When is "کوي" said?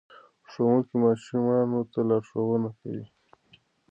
2.79-3.05